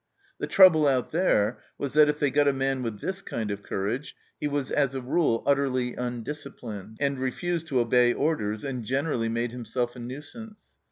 [0.39, 3.61] The trouble out there was that if they got a man with this kind of
[3.61, 9.29] courage, he was as a rule utterly undisciplined, and refused to obey orders, and generally
[9.29, 10.57] made himself a nuisance.